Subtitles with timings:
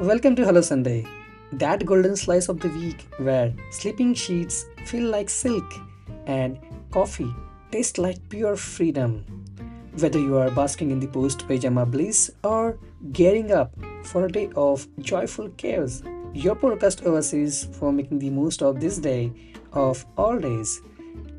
[0.00, 1.04] Welcome to Hello Sunday,
[1.52, 5.74] that golden slice of the week where sleeping sheets feel like silk
[6.24, 6.58] and
[6.90, 7.30] coffee
[7.70, 9.26] tastes like pure freedom.
[9.98, 12.78] Whether you are basking in the post pajama bliss or
[13.12, 18.62] gearing up for a day of joyful chaos, your podcast oversees for making the most
[18.62, 19.30] of this day
[19.74, 20.80] of all days.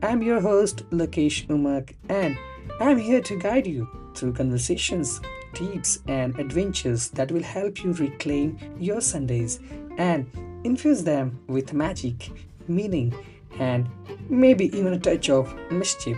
[0.04, 2.38] I'm your host Lakesh Umak and
[2.80, 5.20] I'm here to guide you through conversations
[5.54, 9.60] tips, and adventures that will help you reclaim your Sundays
[9.98, 10.30] and
[10.64, 12.30] infuse them with magic,
[12.68, 13.14] meaning,
[13.60, 13.90] and
[14.30, 16.18] maybe even a touch of mischief.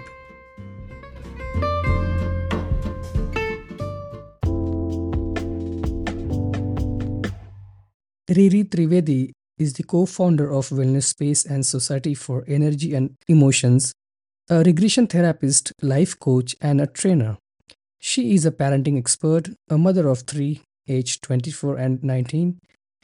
[8.29, 13.93] Riri Trivedi is the co founder of Wellness Space and Society for Energy and Emotions,
[14.49, 17.37] a regression therapist, life coach, and a trainer.
[18.05, 22.59] She is a parenting expert, a mother of three, aged 24 and 19,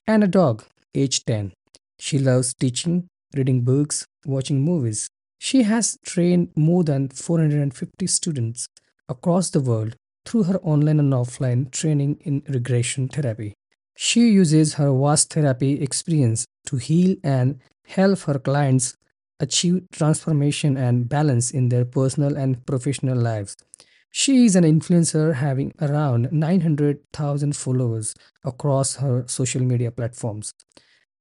[0.05, 1.53] and a dog, aged 10.
[1.97, 5.07] She loves teaching, reading books, watching movies.
[5.39, 8.67] She has trained more than 450 students
[9.07, 13.53] across the world through her online and offline training in regression therapy.
[13.95, 18.97] She uses her vast therapy experience to heal and help her clients
[19.39, 23.55] achieve transformation and balance in their personal and professional lives.
[24.11, 30.53] She is an influencer having around 900,000 followers across her social media platforms.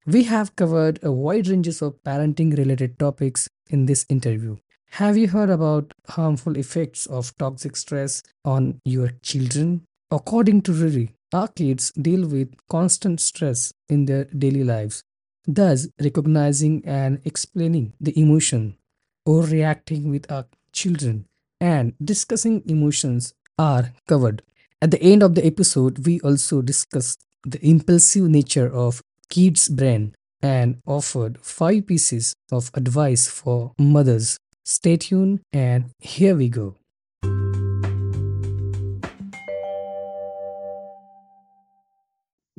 [0.07, 4.57] We have covered a wide range of parenting related topics in this interview.
[4.93, 9.85] Have you heard about harmful effects of toxic stress on your children?
[10.11, 15.05] According to Riri, our kids deal with constant stress in their daily lives.
[15.47, 18.79] Thus, recognizing and explaining the emotion
[19.27, 21.28] or reacting with our children
[21.61, 24.43] and discussing emotions are covered.
[24.81, 30.15] At the end of the episode, we also discussed the impulsive nature of kids' brain
[30.41, 34.39] and offered five pieces of advice for mothers.
[34.65, 36.77] Stay tuned and here we go.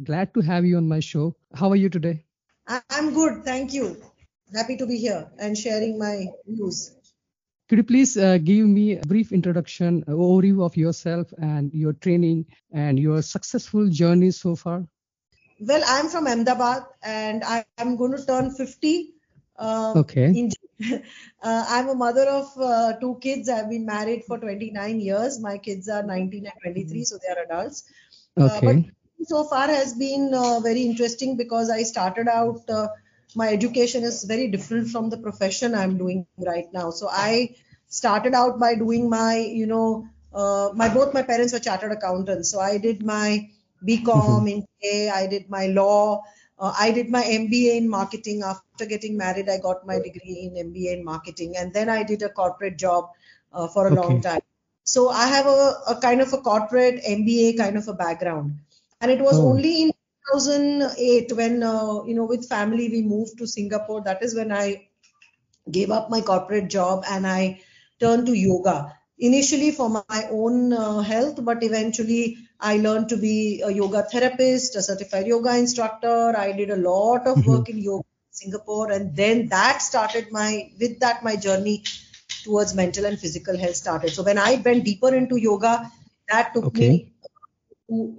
[0.04, 1.36] Glad to have you on my show.
[1.54, 2.24] How are you today?
[2.90, 3.98] I'm good, thank you.
[4.54, 6.96] Happy to be here and sharing my views.
[7.70, 11.94] Could you please uh, give me a brief introduction, uh, overview of yourself and your
[11.94, 14.88] training and your successful journey so far?
[15.60, 19.14] Well, I'm from Ahmedabad and I, am going to turn 50.
[19.56, 20.26] Uh, okay.
[20.26, 20.50] In,
[21.44, 23.50] uh, I'm a mother of uh, two kids.
[23.50, 25.40] I've been married for 29 years.
[25.40, 27.84] My kids are 19 and 23, so they are adults.
[28.36, 28.66] Uh, okay.
[29.20, 30.32] but so far has been
[30.64, 32.66] very interesting because I started out
[33.36, 36.90] my education is very different from the profession I'm doing right now.
[36.90, 37.56] So I
[37.88, 42.52] started out by doing my, you know, uh, my both my parents were chartered accountants.
[42.52, 43.50] So I did my
[43.88, 44.48] BCom mm-hmm.
[44.48, 46.24] in A, I did my law,
[46.60, 48.44] uh, I did my MBA in marketing.
[48.44, 52.22] After getting married, I got my degree in MBA in marketing, and then I did
[52.22, 53.10] a corporate job
[53.54, 54.02] uh, for a okay.
[54.02, 54.42] long time.
[54.84, 58.60] So I have a, a, kind of a corporate MBA kind of a background,
[59.00, 59.50] and it was oh.
[59.50, 59.92] only in
[60.32, 64.88] 2008 when uh, you know with family we moved to singapore that is when i
[65.72, 67.60] gave up my corporate job and i
[68.00, 73.62] turned to yoga initially for my own uh, health but eventually i learned to be
[73.62, 77.78] a yoga therapist a certified yoga instructor i did a lot of work mm-hmm.
[77.78, 81.84] in yoga in singapore and then that started my with that my journey
[82.44, 85.74] towards mental and physical health started so when i went deeper into yoga
[86.30, 86.90] that took okay.
[86.90, 87.14] me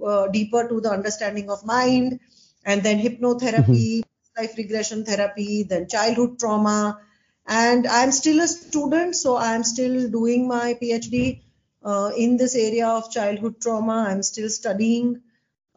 [0.05, 2.19] uh, deeper to the understanding of mind,
[2.65, 4.41] and then hypnotherapy, mm-hmm.
[4.41, 6.99] life regression therapy, then childhood trauma.
[7.47, 11.41] And I'm still a student, so I'm still doing my PhD
[11.83, 14.05] uh, in this area of childhood trauma.
[14.09, 15.21] I'm still studying.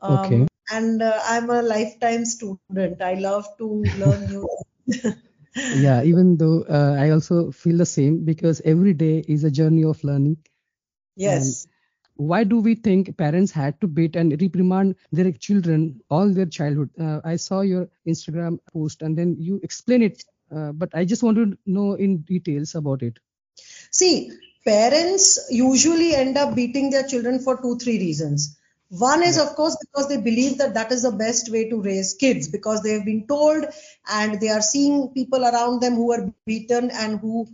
[0.02, 0.46] Um, okay.
[0.70, 3.00] And uh, I'm a lifetime student.
[3.00, 4.48] I love to learn new
[4.90, 5.16] things.
[5.56, 9.84] yeah, even though uh, I also feel the same because every day is a journey
[9.84, 10.38] of learning.
[11.16, 11.66] Yes
[12.16, 16.90] why do we think parents had to beat and reprimand their children all their childhood?
[17.00, 20.24] Uh, i saw your instagram post and then you explain it
[20.54, 23.18] uh, but i just want to know in details about it.
[23.90, 24.30] See
[24.64, 28.56] parents usually end up beating their children for two three reasons.
[28.88, 32.14] One is of course because they believe that that is the best way to raise
[32.14, 33.64] kids because they have been told
[34.08, 37.48] and they are seeing people around them who are beaten and who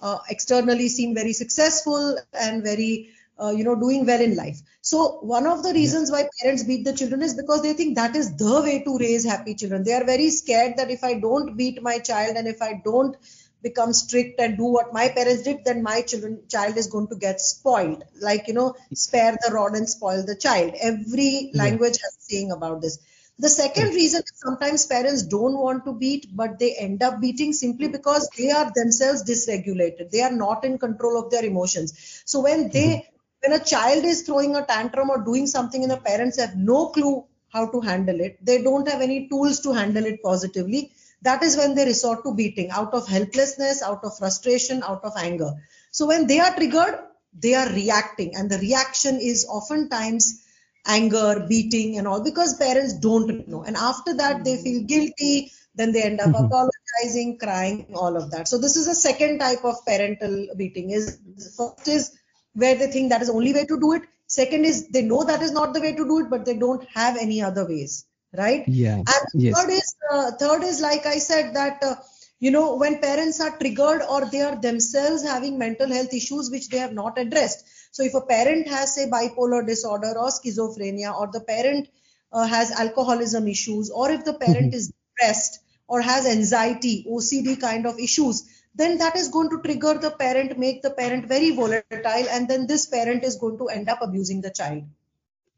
[0.00, 3.10] uh, externally seem very successful and very
[3.42, 4.60] uh, you know doing well in life.
[4.82, 8.16] So one of the reasons why parents beat the children is because they think that
[8.16, 9.84] is the way to raise happy children.
[9.84, 13.16] They are very scared that if i don't beat my child and if i don't
[13.62, 17.16] become strict and do what my parents did then my children child is going to
[17.16, 18.04] get spoiled.
[18.20, 20.74] Like you know spare the rod and spoil the child.
[20.80, 22.98] Every language has saying about this.
[23.40, 27.54] The second reason is sometimes parents don't want to beat, but they end up beating
[27.54, 30.10] simply because they are themselves dysregulated.
[30.10, 32.22] They are not in control of their emotions.
[32.26, 33.08] So when they,
[33.40, 36.88] when a child is throwing a tantrum or doing something and the parents have no
[36.88, 40.92] clue how to handle it, they don't have any tools to handle it positively.
[41.22, 45.12] That is when they resort to beating out of helplessness, out of frustration, out of
[45.16, 45.52] anger.
[45.90, 46.98] So when they are triggered,
[47.38, 50.42] they are reacting, and the reaction is oftentimes
[50.86, 53.62] anger, beating, and all because parents don't know.
[53.62, 55.52] And after that, they feel guilty.
[55.74, 56.46] Then they end up Mhm.
[56.46, 58.48] apologizing, crying, all of that.
[58.48, 60.90] So this is a second type of parental beating.
[60.90, 61.18] Is
[61.56, 62.10] first is
[62.54, 64.02] where they think that is the only way to do it.
[64.26, 66.86] Second is they know that is not the way to do it, but they don't
[66.94, 68.06] have any other ways,
[68.36, 68.64] right?
[68.68, 68.96] Yeah.
[68.96, 69.60] And Yes.
[69.60, 71.96] third is uh, third is like I said that uh,
[72.38, 76.68] you know when parents are triggered or they are themselves having mental health issues which
[76.68, 77.64] they have not addressed.
[77.92, 81.88] So if a parent has say bipolar disorder or schizophrenia or the parent
[82.32, 87.84] uh, has alcoholism issues or if the parent is depressed or has anxiety, OCD kind
[87.84, 88.44] of issues,
[88.74, 92.66] then that is going to trigger the parent, make the parent very volatile, and then
[92.66, 94.84] this parent is going to end up abusing the child.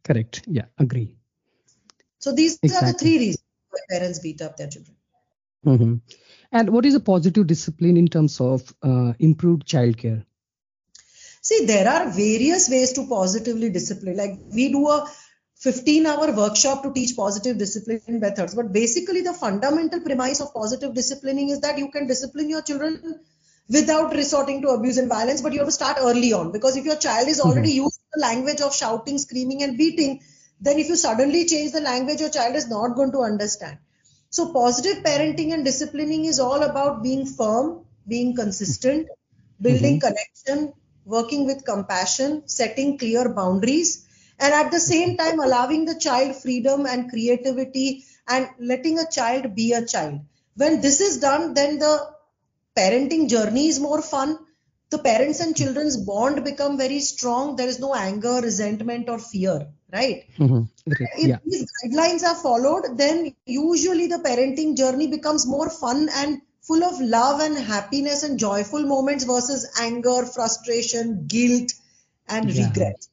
[0.05, 0.43] Correct.
[0.47, 0.67] Yeah.
[0.79, 1.17] Agree.
[2.19, 4.97] So these are the three reasons why parents beat up their children.
[5.65, 5.95] hmm
[6.53, 10.25] And what is a positive discipline in terms of uh, improved childcare?
[11.41, 14.17] See, there are various ways to positively discipline.
[14.17, 15.09] Like we do a
[15.63, 18.55] 15 hour workshop to teach positive discipline methods.
[18.55, 23.21] But basically, the fundamental premise of positive disciplining is that you can discipline your children
[23.69, 26.51] without resorting to abuse and violence, but you have to start early on.
[26.51, 27.85] Because if your child is already mm-hmm.
[27.85, 30.21] used to the language of shouting, screaming, and beating,
[30.61, 33.79] then if you suddenly change the language, your child is not going to understand.
[34.31, 39.63] So, positive parenting and disciplining is all about being firm, being consistent, mm-hmm.
[39.63, 40.73] building connection,
[41.05, 44.09] working with compassion, setting clear boundaries,
[44.43, 49.55] and at the same time allowing the child freedom and creativity and letting a child
[49.55, 50.21] be a child.
[50.57, 51.99] When this is done, then the
[52.77, 54.39] parenting journey is more fun.
[54.91, 57.57] The parents and children's bond become very strong.
[57.57, 60.25] There is no anger, resentment, or fear, right?
[60.39, 60.69] Mhm.
[60.89, 61.11] Great.
[61.19, 61.39] if Yeah.
[61.47, 67.01] these guidelines are followed, then usually the parenting journey becomes more fun and full of
[67.01, 71.73] love and happiness and joyful moments versus anger, frustration, guilt,
[72.29, 72.67] and Yeah.
[72.67, 73.07] regret.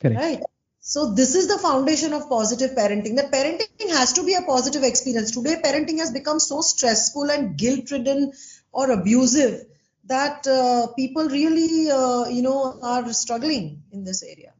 [0.00, 0.20] Correct.
[0.20, 0.42] Right?
[0.80, 3.16] So this is the foundation of positive parenting.
[3.16, 5.30] That parenting has to be a positive experience.
[5.30, 8.32] Today, parenting has become so stressful and guilt-ridden
[8.72, 9.66] or abusive
[10.06, 14.52] that uh, people really, uh, you know, are struggling in this area.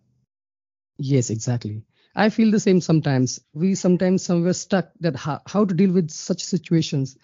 [0.98, 1.82] Yes, exactly.
[2.14, 3.40] I feel the same sometimes.
[3.54, 7.16] We sometimes somewhere stuck that how, how to deal with such situations.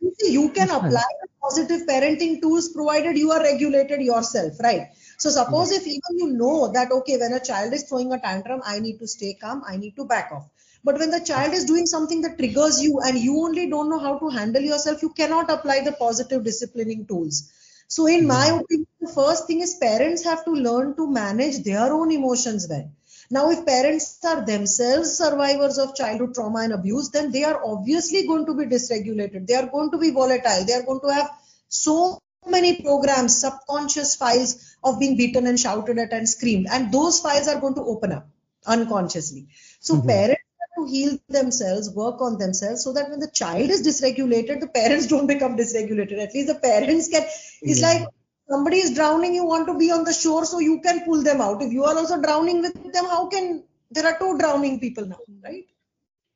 [0.00, 1.02] You see, you can apply
[1.42, 4.88] positive parenting tools provided you are regulated yourself, right?
[5.18, 5.76] So suppose hmm.
[5.76, 8.98] if even you know that okay, when a child is throwing a tantrum, I need
[8.98, 10.48] to stay calm, I need to back off.
[10.84, 13.98] But when the child is doing something that triggers you and you only don't know
[13.98, 17.50] how to handle yourself, you cannot apply the positive disciplining tools.
[17.88, 18.28] So in hmm.
[18.28, 22.66] my opinion, the first thing is parents have to learn to manage their own emotions
[22.68, 22.90] well.
[23.28, 28.26] Now, if parents are themselves survivors of childhood trauma and abuse, then they are obviously
[28.26, 29.46] going to be dysregulated.
[29.48, 30.64] They are going to be volatile.
[30.64, 31.30] They are going to have
[31.68, 36.66] so many programs, subconscious files of being beaten and shouted at and screamed.
[36.70, 38.28] And those files are going to open up
[38.66, 39.48] unconsciously.
[39.80, 43.86] So parents have to heal themselves, work on themselves so that when the child is
[43.86, 46.18] dysregulated, the parents don't become dysregulated.
[46.18, 47.24] At least the parents can,
[47.62, 47.88] it's Yeah.
[47.88, 48.08] like
[48.48, 51.40] somebody is drowning, you want to be on the shore so you can pull them
[51.40, 51.62] out.
[51.62, 55.20] If you are also drowning with them, how can there are two drowning people now,
[55.44, 55.64] right?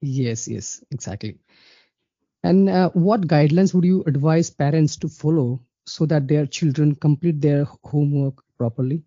[0.01, 1.39] Yes, yes, exactly.
[2.43, 5.61] And uh, what guidelines would you advise parents to follow
[5.91, 9.03] so that their children complete their homework properly?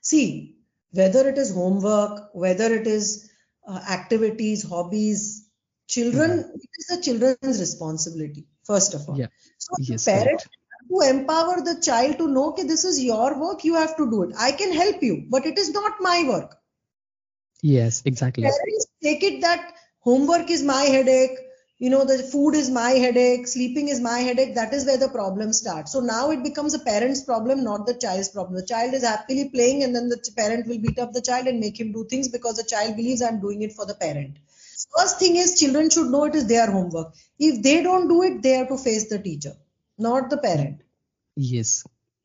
[0.00, 0.56] See,
[0.92, 3.30] whether it is homework, whether it is
[3.66, 5.48] uh, activities, hobbies,
[5.88, 9.18] children, it is the children's responsibility, first of all.
[9.18, 9.26] Yeah.
[9.58, 10.48] So Yes, correct.
[10.88, 14.22] to empower the child to know, okay, this is your work, you have to do
[14.24, 14.34] it.
[14.38, 16.56] I can help you, but it is not my work.
[17.62, 18.44] Yes, exactly.
[18.44, 21.38] Parents take it that homework is my headache,
[21.78, 24.54] you know, the food is my headache, sleeping is my headache.
[24.54, 25.92] That is where the problem starts.
[25.92, 28.56] So now it becomes a parent's problem, not the child's problem.
[28.58, 31.60] The child is happily playing, and then the parent will beat up the child and
[31.60, 34.38] make him do things because the child believes I'm doing it for the parent.
[34.96, 37.14] First thing is, children should know it is their homework.
[37.38, 39.52] If they don't do it, they have to face the teacher,
[39.98, 40.80] not the parent.
[41.36, 41.84] Yes.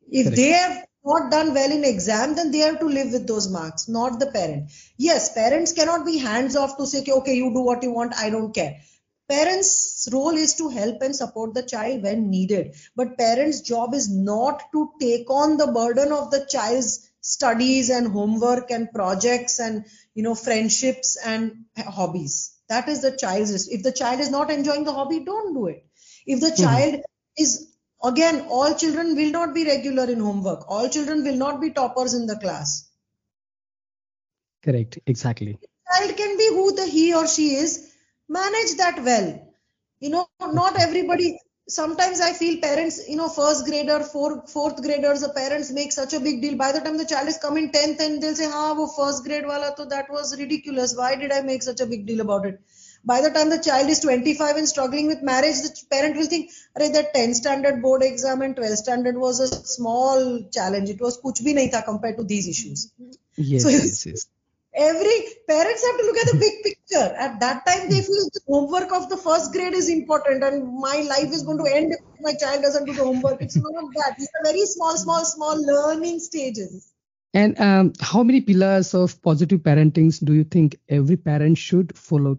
[0.10, 0.36] If Correct.
[0.38, 3.88] they have not done well in exam, then they have to live with those marks,
[3.88, 4.70] not the parent.
[4.98, 8.14] Yes, parents cannot be hands off to say, "Okay, okay, you do what you want,
[8.16, 8.80] I don't care.
[9.32, 12.76] Parents' role is to help and support the child when needed.
[12.96, 18.08] But parents' job is not to take on the burden of the child's studies and
[18.08, 19.86] homework and projects and
[20.16, 22.58] you know friendships and hobbies.
[22.68, 25.84] that is the child's if the child is not enjoying the hobby don't do it
[26.26, 26.62] if the Mhm.
[26.64, 26.96] child
[27.38, 27.68] is
[28.04, 32.14] again all children will not be regular in homework all children will not be toppers
[32.14, 32.90] in the class
[34.64, 35.00] Correct.
[35.06, 35.60] Exactly.
[35.94, 37.91] child can be who the he or she is
[38.40, 39.30] manage that well
[40.00, 40.26] you know
[40.60, 41.28] not everybody
[41.78, 46.14] sometimes i feel parents you know first grader fourth fourth graders the parents make such
[46.18, 48.64] a big deal by the time the child is coming 10th and they'll say ha
[48.80, 52.06] wo first grade wala to that was ridiculous why did i make such a big
[52.10, 52.60] deal about it
[53.12, 56.52] by the time the child is 25 and struggling with marriage the parent will think
[56.78, 61.22] Arey, that 10th standard board exam and 12th standard was a small challenge it was
[61.26, 62.92] kuch bhi nahi tha compared to these issues
[63.38, 63.64] Yes.
[63.64, 64.06] So yes.
[64.06, 64.28] Yes.
[64.76, 67.16] Every parents have to look at the big picture.
[67.18, 71.06] At that time they feel the homework of the first grade is important and my
[71.08, 73.42] life is going to end if my child doesn't do the homework.
[73.42, 74.16] It's not that.
[74.18, 76.92] These are very small small small learning stages.
[77.34, 82.38] And um, how many pillars of positive parenting do you think every parent should follow?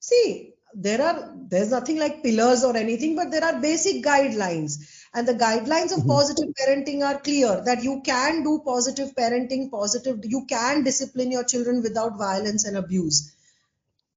[0.00, 5.28] see there are there's nothing like pillars or anything but there are basic guidelines and
[5.28, 6.14] the guidelines of Mhm.
[6.14, 11.44] positive parenting are clear that you can do positive parenting positive you can discipline your
[11.44, 13.32] children without violence and abuse.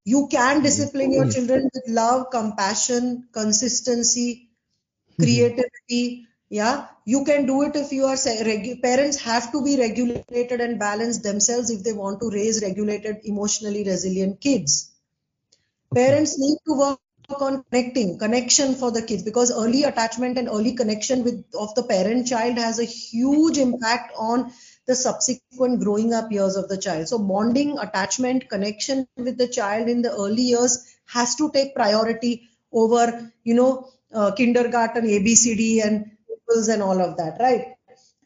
[0.06, 4.50] You can discipline your children with love compassion consistency
[5.20, 5.46] Mhm.
[5.46, 6.27] creativity.
[6.50, 6.88] Yeah?
[7.06, 11.24] You can do it if you are regu- parents have to be regulated and balanced
[11.24, 14.91] themselves if they want to raise regulated emotionally resilient kids.
[15.94, 17.00] Parents need to work
[17.32, 21.84] on connecting connection for the kids because early attachment and early connection with of the
[21.84, 24.52] parent child has a huge impact on
[24.88, 27.08] the subsequent growing up years of the child.
[27.08, 32.50] So bonding attachment connection with the child in the early years has to take priority
[32.72, 36.12] over you know uh, kindergarten abcd and
[36.68, 37.76] and all of that right?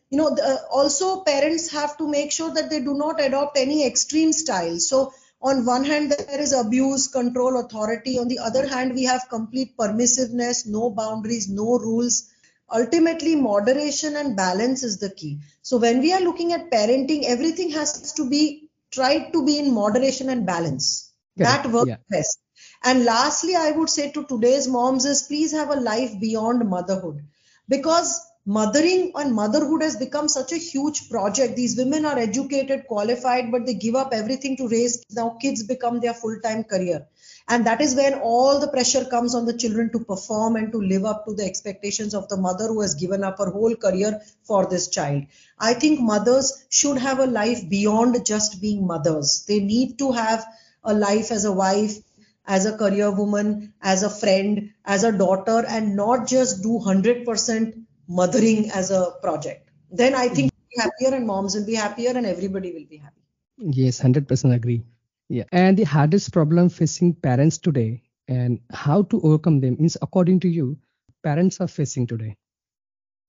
[0.10, 3.86] You know the, also parents have to make sure that they do not adopt any
[3.86, 4.80] extreme style.
[4.80, 5.12] So
[5.44, 8.18] on one hand there is abuse control authority.
[8.20, 12.30] On the other hand we have complete permissiveness no boundaries no rules.
[12.74, 15.40] Ultimately moderation and balance is the key.
[15.62, 19.74] So when we are looking at parenting everything has to be tried to be in
[19.74, 21.12] moderation and balance.
[21.38, 21.64] Correct.
[21.66, 21.98] that works Yeah.
[22.10, 22.40] best.
[22.84, 27.22] And lastly i would say to today's moms is please have a life beyond motherhood.
[27.70, 31.56] Because mothering and motherhood has become such a huge project.
[31.56, 36.00] These women are educated qualified but they give up everything to raise now kids become
[36.00, 37.08] their full time career.
[37.48, 40.78] And that is when all the pressure comes on the children to perform and to
[40.78, 44.22] live up to the expectations of the mother who has given up her whole career
[44.44, 45.24] for this child.
[45.60, 49.46] I think mothers should have a life beyond just being mothers.
[49.48, 50.46] They need to have
[50.84, 51.98] a life as a wife
[52.46, 57.83] as a career woman, as a friend, as a daughter, and not just do 100%
[58.08, 59.70] mothering as a project.
[59.92, 62.98] Then I think we'll be happier and moms will be happier and everybody will be
[62.98, 63.22] happy.
[63.58, 64.84] Yes, 100% agree.
[65.30, 65.46] Yeah.
[65.52, 70.48] And the hardest problem facing parents today and how to overcome them is according to
[70.48, 70.78] you,
[71.24, 72.36] parents are facing today.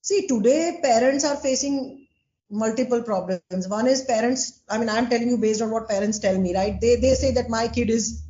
[0.03, 2.07] See, today parents are facing
[2.51, 3.69] multiple problems.
[3.69, 6.81] One is parents, I mean, I'm telling you based on what parents tell me, right?
[6.81, 8.23] They, they say that my kid is,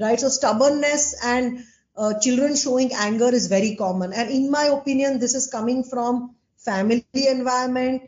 [0.00, 0.20] right?
[0.20, 1.64] So stubbornness and
[1.96, 4.12] uh, children showing anger is very common.
[4.12, 8.02] And in my opinion, this is coming from family environment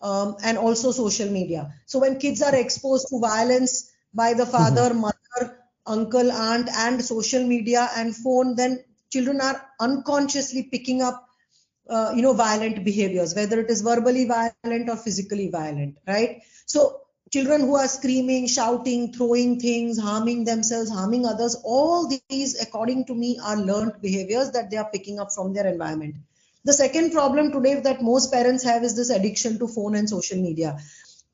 [0.00, 1.72] um, and also social media.
[1.86, 7.44] So when kids are exposed to violence by the father, mother, uncle, aunt, and social
[7.46, 11.26] media and phone, then children are unconsciously picking up
[11.88, 17.00] uh, you know violent behaviors whether it is verbally violent or physically violent right so
[17.32, 23.14] children who are screaming shouting throwing things harming themselves harming others all these according to
[23.14, 26.14] me are learned behaviors that they are picking up from their environment.
[26.64, 30.40] The second problem today that most parents have is this addiction to phone and social
[30.40, 30.78] media.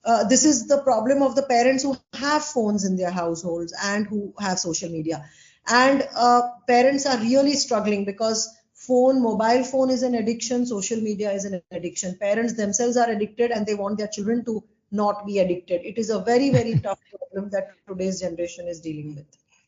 [0.05, 4.07] Uh, this is the problem of the parents who have phones in their households and
[4.07, 5.25] who have social media.
[5.67, 11.33] And uh, parents are really struggling because phone mobile phone is an addiction social media
[11.33, 12.19] is an addiction.
[12.21, 16.11] Parents themselves are addicted and they want their children to not be addicted it is
[16.11, 19.27] a very very tough problem that today's generation is dealing with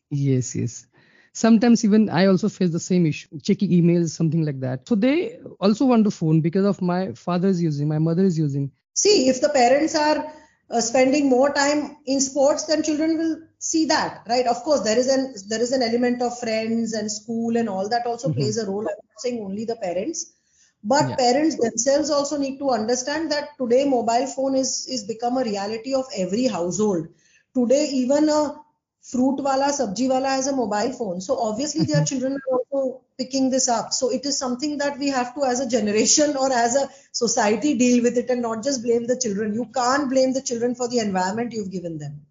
[0.09, 0.87] Yes, yes.
[1.33, 4.87] Sometimes even I also face the same issue, checking emails, something like that.
[4.87, 8.37] So they also want the phone because of my father is using, my mother is
[8.37, 8.71] using.
[8.93, 10.31] see if the parents are
[10.71, 14.97] uh, spending more time in sports then children will see that right of course there
[14.97, 18.35] is an there is an element of friends and school and all that also Mhm.
[18.37, 20.34] plays a role i'm not saying only the parents
[20.85, 21.15] but Yeah.
[21.17, 25.95] parents themselves also need to understand that today mobile phone is is become a reality
[25.95, 27.07] of every household.
[27.55, 28.41] Today even a
[29.11, 31.21] fruit wala sabji wala has a mobile phone.
[31.21, 32.07] So obviously their Mhm.
[32.11, 33.93] children are also picking this up.
[33.93, 37.75] So it is something that we have to as a generation or as a society
[37.77, 39.53] deal with it and not just blame the children.
[39.53, 42.21] You can't blame the children for the environment you've given them.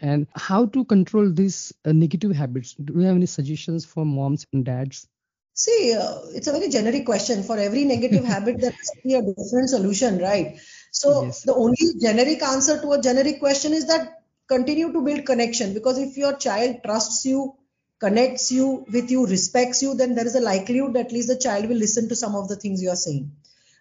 [0.00, 2.74] And how to control these uh, negative habits?
[2.74, 5.06] Do you have any suggestions for moms and dads
[5.54, 9.22] see uh, it's a very generic question for every negative habit there to be a
[9.22, 10.58] different solution right
[10.90, 11.42] so yes.
[11.42, 15.98] the only generic answer to a generic question is that continue to build connection because
[15.98, 17.54] if your child trusts you
[18.00, 21.38] connects you with you respects you then there is a likelihood that at least the
[21.38, 23.30] child will listen to some of the things you are saying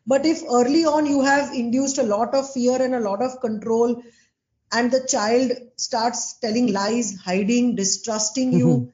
[0.05, 3.41] but if early on you have induced a lot of fear and a lot of
[3.41, 4.01] control
[4.71, 8.89] and the child starts telling lies hiding distrusting you mm-hmm.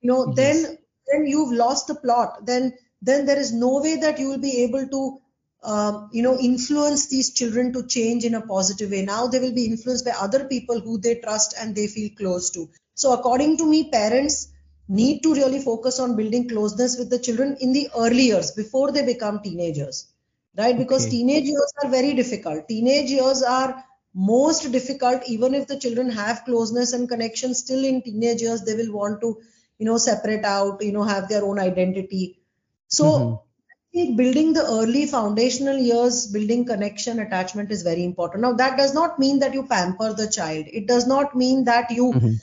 [0.00, 0.36] you know yes.
[0.36, 0.78] then
[1.10, 2.46] then you've lost the plot.
[2.46, 5.20] Then then there is no way that you will be able to
[5.62, 9.02] um, you know influence these children to change in a positive way.
[9.02, 12.50] Now they will be influenced by other people who they trust and they feel close
[12.50, 12.68] to.
[12.94, 14.48] So according to me parents
[14.88, 18.90] need to really focus on building closeness with the children in the early years before
[18.90, 20.08] they become teenagers
[20.56, 20.76] right?
[20.76, 21.18] Because okay.
[21.18, 22.68] teenage years are very difficult.
[22.68, 25.22] Teenage years are most difficult.
[25.26, 29.20] Even if the children have closeness and connection still in teenage years they will want
[29.20, 29.40] to
[29.80, 32.38] you know separate out you know have their own identity
[32.86, 34.16] so mm-hmm.
[34.16, 39.18] building the early foundational years building connection attachment is very important now that does not
[39.18, 42.34] mean that you pamper the child it does not mean that you mm-hmm.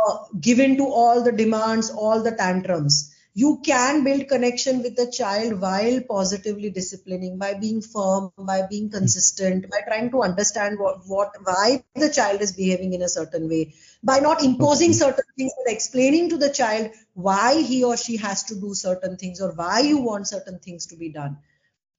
[0.00, 4.96] uh, give in to all the demands all the tantrums you can build connection with
[4.96, 10.78] the child while positively disciplining by being firm by being consistent by trying to understand
[10.84, 13.74] what, what why the child is behaving in a certain way.
[14.02, 18.42] By not imposing certain things but explaining to the child why he or she has
[18.44, 21.38] to do certain things or why you want certain things to be done.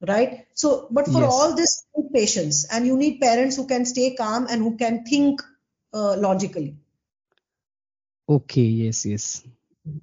[0.05, 0.47] Right?
[0.53, 1.31] So but for yes.
[1.33, 4.75] all this you need patience and you need parents who can stay calm and who
[4.75, 5.41] can think
[5.93, 6.75] uh, logically.
[8.27, 9.43] Okay yes yes.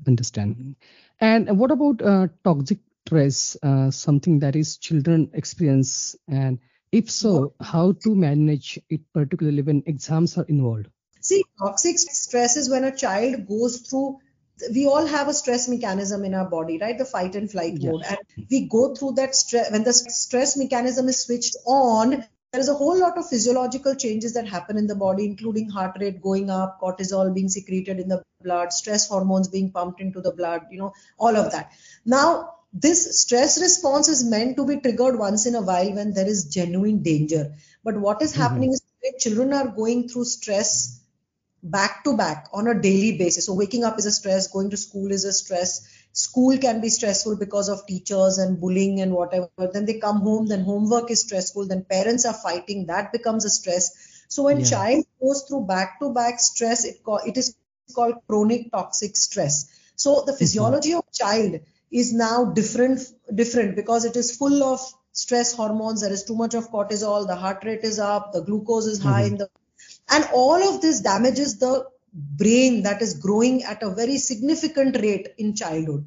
[0.06, 0.76] Understand
[1.20, 6.16] and what about uh, toxic stress, uh, something that is children experience?
[6.28, 6.58] And
[6.92, 10.88] if so, how to manage it, particularly when exams are involved?
[11.20, 14.18] See, toxic stress is when a child goes through
[14.72, 18.02] we all have a stress mechanism in our body right the fight and flight mode
[18.08, 22.68] and we go through that stress when the stress mechanism is switched on there is
[22.70, 26.48] a whole lot of physiological changes that happen in the body, including heart rate going
[26.48, 30.78] up, cortisol being secreted in the blood, stress hormones being pumped into the blood, you
[30.78, 31.72] know, all of that.
[32.04, 36.28] Now, this stress response is meant to be triggered once in a while when there
[36.34, 37.54] is genuine danger.
[37.84, 38.42] But what is mm-hmm.
[38.42, 38.82] happening is
[39.18, 41.00] children are going through stress
[41.62, 43.46] back to back on a daily basis.
[43.46, 46.88] So waking up is a stress, going to school is a stress, school can be
[46.88, 51.20] stressful because of teachers and bullying and whatever then they come home then homework is
[51.20, 54.70] stressful then parents are fighting that becomes a stress so when yeah.
[54.70, 57.54] child goes through back to back stress it, it is
[57.94, 60.38] called chronic toxic stress so the mm-hmm.
[60.38, 60.98] physiology mm-hmm.
[60.98, 63.00] of child is now different
[63.34, 64.80] different because it is full of
[65.12, 68.86] stress hormones there is too much of cortisol the heart rate is up the glucose
[68.86, 69.34] is high mm-hmm.
[69.34, 69.48] in the
[70.10, 75.28] and all of this damages the brain that is growing at a very significant rate
[75.36, 76.06] in childhood.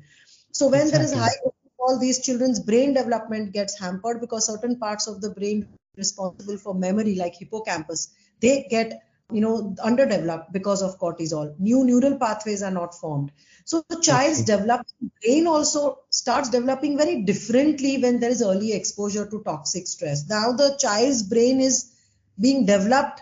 [0.51, 1.05] So when exactly.
[1.05, 5.29] there is high all these children's brain development gets hampered because certain parts of the
[5.29, 5.65] brain
[5.95, 8.09] responsible for memory like hippocampus
[8.41, 13.31] they get you know underdeveloped because of cortisol new neural pathways are not formed
[13.63, 14.57] so the child's okay.
[14.57, 20.27] developing brain also starts developing very differently when there is early exposure to toxic stress
[20.27, 21.91] now the child's brain is
[22.39, 23.21] being developed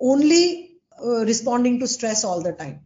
[0.00, 2.80] only uh, responding to stress all the time.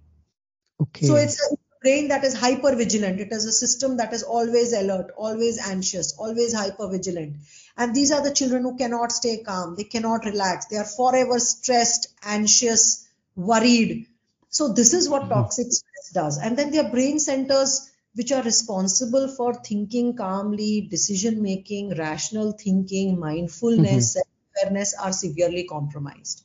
[0.80, 1.06] Okay.
[1.06, 3.20] So it's a brain that is hyper vigilant.
[3.20, 7.36] It is a system that is always alert, always anxious, always hyper vigilant.
[7.78, 9.76] And these are the children who cannot stay calm.
[9.76, 10.66] They cannot relax.
[10.66, 14.08] They are forever stressed, anxious, worried.
[14.48, 15.32] So this is what mm-hmm.
[15.32, 16.38] toxic stress does.
[16.38, 23.16] And then their brain centers which are responsible for thinking calmly, decision making, rational thinking,
[23.20, 24.66] mindfulness, mm-hmm.
[24.66, 26.44] awareness are severely compromised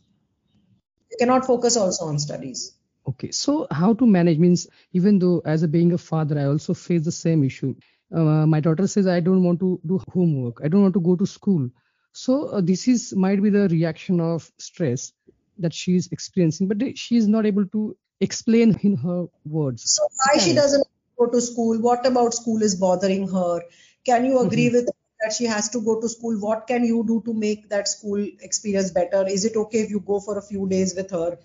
[1.10, 2.74] You cannot focus also on studies
[3.08, 6.74] okay so how to manage means even though as a being a father i also
[6.74, 7.76] face the same issue
[8.13, 10.62] uh, my daughter says i don't want to do homework.
[10.63, 11.69] I don't want to go to school.
[12.12, 15.12] So uh, this is might be the reaction of stress
[15.58, 19.84] that she is experiencing but she is not able to explain in her words.
[19.95, 21.80] So why she doesn't go to school?
[21.80, 23.62] What about school is bothering her?
[24.06, 24.76] Can you agree mm-hmm.
[24.76, 24.89] with
[25.21, 26.39] that she has to go to school?
[26.39, 29.26] What can you do to make that school experience better?
[29.28, 31.38] Is it okay if you go for a few days with her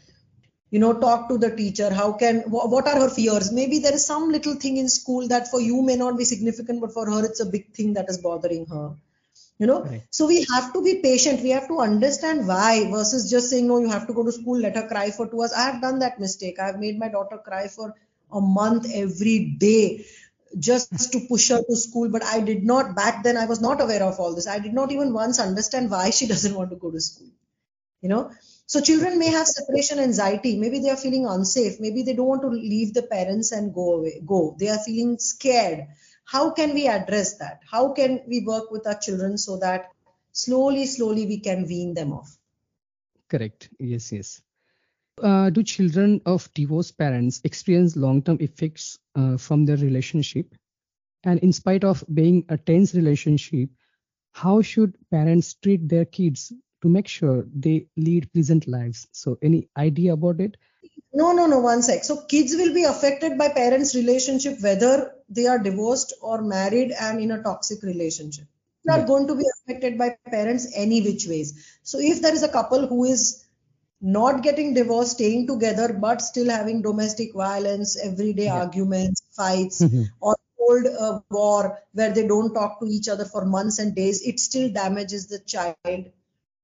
[0.70, 3.52] you know talk to the teacher how can what are her fears?
[3.52, 6.80] Maybe there is some little thing in school that for you may not be significant
[6.80, 8.94] but for her it's a big thing that is bothering her
[9.58, 9.82] you know?
[9.82, 10.02] Right.
[10.10, 11.42] so we have to be patient.
[11.42, 14.58] We have to understand why versus just saying no you have to go to school
[14.58, 15.52] let her cry for two hours.
[15.52, 16.60] I have done that mistake.
[16.60, 17.94] I have made my daughter cry for
[18.32, 20.04] a month every day
[20.58, 23.80] just to push her to school but i did not back then i was not
[23.82, 24.46] aware of all this.
[24.46, 27.28] I did not even once understand why she doesn't want to go to school
[28.00, 28.30] you know
[28.68, 30.58] so children may have separation anxiety.
[30.58, 31.80] Maybe they are feeling unsafe.
[31.80, 34.56] Maybe they don't want to leave the parents and go away go.
[34.60, 35.86] They are feeling scared.
[36.26, 37.60] How can we address that?
[37.70, 39.86] How can we work with our children so that
[40.32, 42.36] slowly slowly we can wean them off?
[43.28, 43.70] Correct.
[43.78, 44.42] Yes yes.
[45.22, 50.54] Uh, do children of divorced parents experience long-term effects uh, from their relationship?
[51.24, 53.70] And in spite of being a tense relationship
[54.32, 59.06] how should parents treat their kids to make sure they lead pleasant lives.
[59.12, 60.56] So any idea about it?
[61.12, 62.04] No no no one sec.
[62.04, 67.20] So kids will be affected by parents relationship whether they are divorced or married and
[67.20, 68.46] in a toxic relationship.
[68.84, 71.78] They are going to be affected by parents any which ways.
[71.82, 73.44] So if there is a couple who is
[74.00, 78.60] not getting divorced, staying together, but still having domestic violence, everyday yeah.
[78.60, 80.04] arguments, fights, mm-hmm.
[80.20, 84.22] or old uh, war where they don't talk to each other for months and days,
[84.22, 86.10] it still damages the child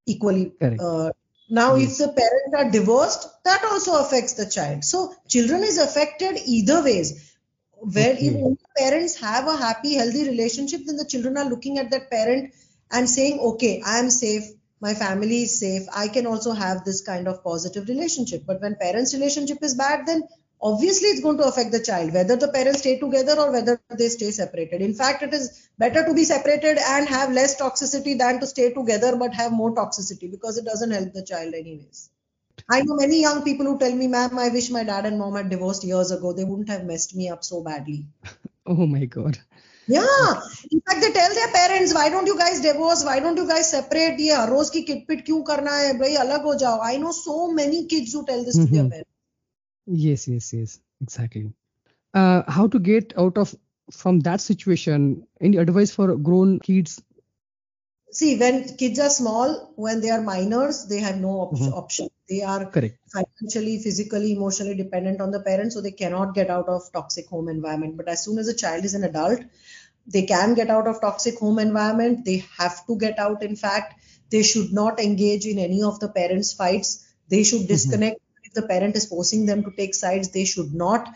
[0.06, 0.52] equally.
[0.60, 1.10] Uh,
[1.50, 2.00] now, yes.
[2.00, 4.84] if the parents are divorced, that also affects the child.
[4.84, 7.32] So, children is affected either ways.
[7.74, 8.28] Where okay.
[8.28, 12.54] if parents have a happy, healthy relationship, then the children are looking at that parent
[12.90, 14.44] and saying, "Okay, I am safe
[14.84, 18.74] my family is safe i can also have this kind of positive relationship but when
[18.80, 20.22] parents relationship is bad then
[20.62, 24.08] obviously it's going to affect the child whether the parents stay together or whether they
[24.08, 24.80] stay separated.
[24.80, 28.72] In fact it is better to be separated and have less toxicity than to stay
[28.72, 32.10] together but have more toxicity because it doesn't help the child anyways.
[32.70, 35.34] I know many young people who tell me ma'am i wish my dad and mom
[35.34, 36.32] had divorced years ago.
[36.32, 38.06] They wouldn't have messed me up so badly.
[38.66, 39.36] Oh my god.
[39.86, 40.40] Yeah.
[40.70, 43.04] In fact they tell their parents why don't you guys divorce?
[43.04, 44.18] Why don't you guys separate?
[44.18, 45.92] Yeah, roz ki kitpit kyun karna hai?
[45.98, 46.80] Bhai alag ho jao.
[46.80, 48.66] I know so many kids who tell this mm-hmm.
[48.66, 48.90] to their mm-hmm.
[48.90, 49.13] parents.
[49.86, 51.52] Yes, yes, yes, exactly.
[52.12, 53.54] Uh, how to get out of
[53.90, 55.26] from that situation?
[55.40, 57.02] Any advice for grown kids?
[58.12, 61.74] See, when kids are small, when they are minors, they have no op- mm-hmm.
[61.74, 62.08] option.
[62.28, 62.96] They are Correct.
[63.12, 67.48] financially, physically, emotionally dependent on the parents, so they cannot get out of toxic home
[67.48, 67.96] environment.
[67.96, 69.40] But as soon as a child is an adult,
[70.06, 73.94] they can get out of toxic home environment they have to get out in fact
[74.30, 77.68] they should not engage in any of the parents fights they should mm-hmm.
[77.68, 78.23] disconnect mm-hmm.
[78.54, 81.08] The parent is forcing them to take sides they should not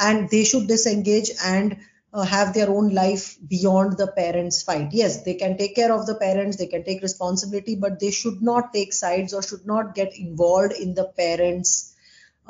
[0.00, 1.76] and they should disengage and
[2.12, 6.06] uh, have their own life beyond the parents fight yes they can take care of
[6.06, 9.94] the parents they can take responsibility but they should not take sides or should not
[9.94, 11.94] get involved in the parents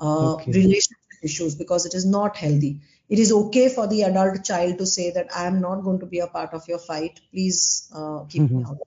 [0.00, 0.52] uh, okay.
[0.52, 4.86] relationship issues because it is not healthy it is okay for the adult child to
[4.86, 7.20] say that I am not going to be a part of your fight.
[7.30, 8.58] Please uh, keep mm-hmm.
[8.58, 8.78] me out.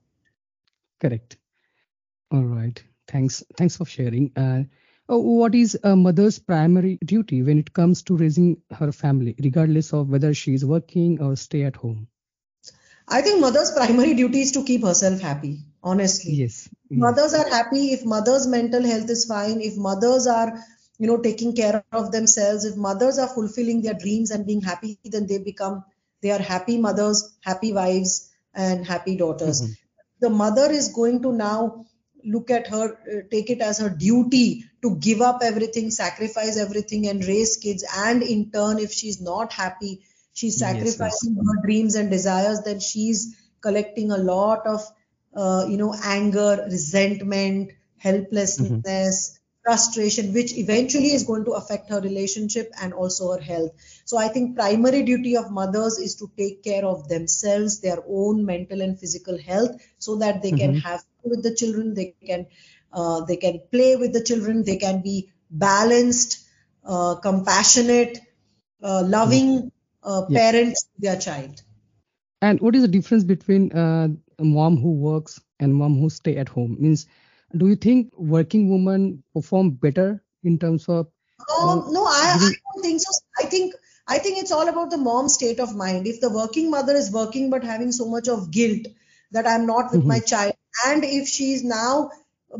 [1.00, 1.38] Correct.
[2.30, 2.82] All right.
[3.08, 3.42] Thanks.
[3.56, 4.32] Thanks for sharing.
[4.36, 4.64] Uh,
[5.18, 10.08] what is a mother's primary duty when it comes to raising her family, regardless of
[10.08, 12.08] whether she is working or stay at home?
[13.08, 15.58] I think mother's primary duty is to keep herself happy.
[15.82, 16.68] Honestly, yes.
[16.90, 19.60] Mothers are happy if mother's mental health is fine.
[19.60, 20.62] If mothers are
[21.00, 24.98] you know taking care of themselves if mothers are fulfilling their dreams and being happy
[25.04, 25.82] then they become
[26.22, 28.16] they are happy mothers happy wives
[28.54, 29.72] and happy daughters mm-hmm.
[30.20, 31.86] the mother is going to now
[32.24, 37.06] look at her uh, take it as her duty to give up everything sacrifice everything
[37.08, 40.00] and raise kids and in turn if she's not happy
[40.32, 41.46] she's sacrificing yes, yes.
[41.48, 44.80] her dreams and desires then she's collecting a lot of
[45.34, 52.00] uh, you know anger resentment helplessness mm-hmm frustration, which eventually is going to affect her
[52.00, 53.72] relationship and also her health.
[54.04, 58.44] So I think primary duty of mothers is to take care of themselves, their own
[58.44, 60.72] mental and physical health, so that they mm-hmm.
[60.72, 62.46] can have with the children, they can
[62.92, 66.46] uh, they can play with the children, they can be balanced,
[66.84, 68.18] uh, compassionate,
[68.82, 69.70] uh, loving
[70.02, 70.38] uh, yeah.
[70.38, 71.62] parents to their child.
[72.42, 76.36] And what is the difference between uh, a mom who works and mom who stay
[76.36, 76.76] at home?
[76.80, 77.06] Means
[77.56, 81.06] do you think working women perform better in terms of
[81.60, 83.74] um, no I, I don't think so i think
[84.06, 87.10] i think it's all about the mom's state of mind if the working mother is
[87.10, 88.86] working but having so much of guilt
[89.32, 90.08] that i'm not with mm-hmm.
[90.08, 90.54] my child
[90.86, 92.10] and if she is now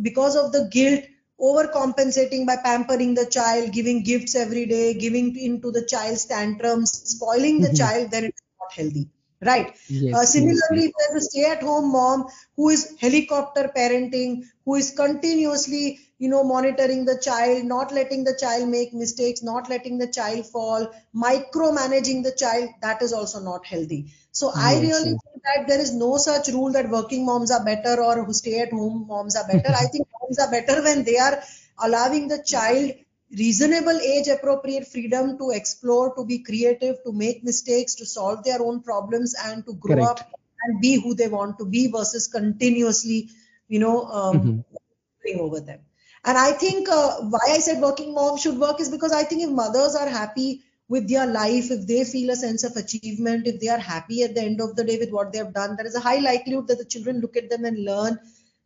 [0.02, 1.04] because of the guilt
[1.40, 7.61] overcompensating by pampering the child giving gifts every day giving into the child's tantrums spoiling
[7.61, 7.76] the mm-hmm.
[7.76, 9.09] child then it's not healthy
[9.42, 9.74] right.
[9.88, 10.92] Yes, uh, similarly yes, yes.
[10.98, 12.26] there's a stay at home mom
[12.57, 18.37] who is helicopter parenting who is continuously you know monitoring the child not letting the
[18.38, 22.68] child make mistakes not letting the child fall micromanaging the child.
[22.83, 24.12] That is also not healthy.
[24.33, 28.00] So i really think that there is no such rule that working moms are better
[28.03, 29.74] or who stay at home moms are better.
[29.85, 31.42] I think moms are better when they are
[31.83, 32.92] allowing the child
[33.36, 38.60] reasonable age appropriate freedom to explore, to be creative, to make mistakes, to solve their
[38.60, 40.20] own problems, and to grow Correct.
[40.20, 40.30] up
[40.62, 43.30] and be who they want to be versus continuously,
[43.68, 45.40] you know, um, mm-hmm.
[45.40, 45.80] over them.
[46.24, 49.42] And I think uh, why I said working mom should work is because I think
[49.42, 53.60] if mothers are happy with their life, if they feel a sense of achievement, if
[53.60, 55.86] they are happy at the end of the day with what they have done, there
[55.86, 58.18] is a high likelihood that the children look at them and learn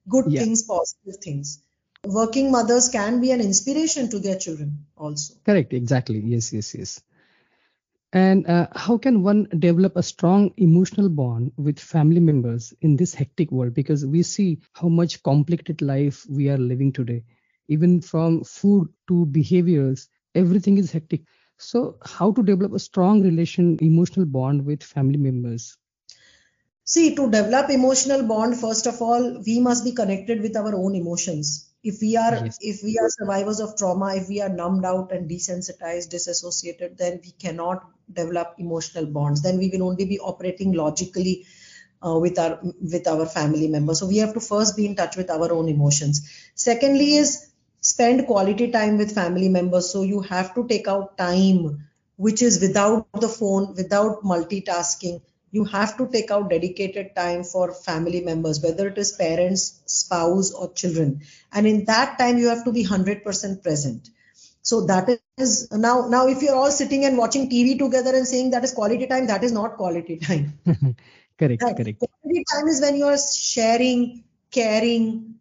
[0.08, 0.40] good yeah.
[0.40, 1.62] things, positive things.
[2.04, 5.34] Working mothers can be an inspiration to their children also.
[5.44, 6.20] Correct, exactly.
[6.20, 7.00] Yes, yes, yes.
[8.12, 13.12] And uh, how can one develop a strong emotional bond with family members in this
[13.14, 13.74] hectic world?
[13.74, 17.24] Because we see how much complicated life we are living today.
[17.68, 21.22] Even from food to behaviors, everything is hectic.
[21.56, 25.76] So, how to develop a strong relation, emotional bond with family members?
[26.84, 30.94] See, to develop emotional bond, first of all, we must be connected with our own
[30.94, 31.73] emotions.
[31.84, 32.58] If we are yes.
[32.60, 37.20] if we are survivors of trauma, if we are numbed out and desensitized, disassociated, then
[37.22, 39.42] we cannot develop emotional bonds.
[39.42, 41.46] Then we will only be operating logically
[42.04, 44.00] uh, with our with our family members.
[44.00, 46.28] So we have to first be in touch with our own emotions.
[46.54, 49.90] Secondly, is spend quality time with family members.
[49.92, 51.84] So you have to take out time
[52.16, 55.20] which is without the phone, without multitasking.
[55.54, 60.52] You have to take out dedicated time for family members, whether it is parents, spouse,
[60.52, 61.20] or children.
[61.52, 64.08] And in that time, you have to be 100% present.
[64.62, 68.50] So that is now, now if you're all sitting and watching TV together and saying
[68.50, 70.58] that is quality time, that is not quality time.
[71.38, 71.76] correct, right?
[71.76, 71.98] correct.
[72.00, 75.34] Quality time is when you're sharing, caring,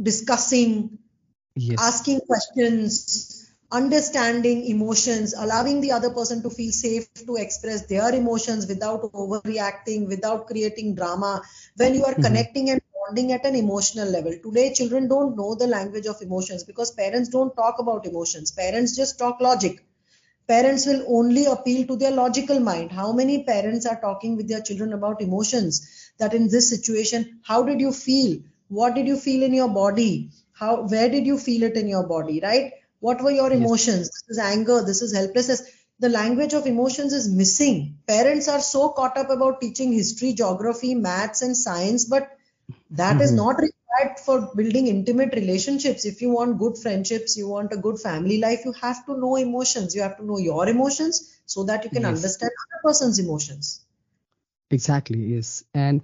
[0.00, 0.98] discussing,
[1.54, 1.76] yes.
[1.80, 3.39] asking questions,
[3.72, 10.08] understanding emotions, allowing the other person to feel safe to express their emotions without overreacting,
[10.08, 11.42] without creating drama.
[11.76, 12.22] When you are mm-hmm.
[12.22, 14.34] connecting and bonding at an emotional level.
[14.42, 18.52] Today, children don't know the language of emotions because parents don't talk about emotions.
[18.52, 19.84] Parents just talk logic.
[20.48, 22.90] Parents will only appeal to their logical mind.
[22.90, 26.12] How many parents are talking with their children about emotions?
[26.18, 28.40] That in this situation, how did you feel?
[28.68, 30.30] What did you feel in your body?
[30.60, 33.98] how where did you feel it in your body right what were your emotions?
[33.98, 34.22] Yes.
[34.28, 35.62] this is anger this is helplessness.
[35.98, 37.98] The language of emotions is missing.
[38.06, 42.30] Parents are so caught up about teaching history geography maths and science but
[42.90, 43.22] that mm-hmm.
[43.22, 46.04] is not required for building intimate relationships.
[46.04, 49.36] If you want good friendships you want a good family life you have to know
[49.36, 49.94] emotions.
[49.94, 52.16] You have to know your emotions so that you can yes.
[52.16, 53.80] understand other person's emotions.
[54.70, 55.64] Exactly yes.
[55.74, 56.02] And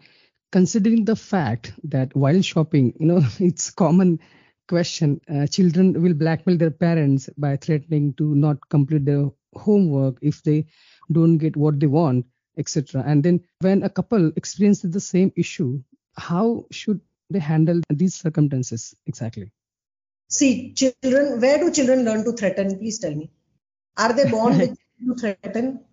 [0.51, 4.19] considering the fact that while shopping you know it's common
[4.69, 5.21] question.
[5.33, 10.67] Uh, children will blackmail their parents by threatening to not complete their homework if they
[11.13, 12.27] don't get what they want
[12.59, 15.81] etc and then when a couple experiences the same issue
[16.17, 17.01] how should
[17.31, 19.53] they handle these circumstances exactly?
[20.29, 22.79] See children where do children learn to threaten?
[22.79, 23.31] Please tell me.
[23.97, 25.85] Are they born with to threaten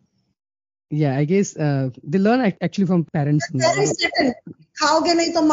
[1.02, 3.46] yeah i guess uh, they learn actually from parents